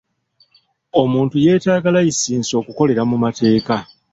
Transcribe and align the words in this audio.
Omuntu 1.01 1.35
yeetaaga 1.45 1.89
layisinsi 1.95 2.51
okukolera 2.61 3.01
mu 3.09 3.17
mateeka. 3.23 3.75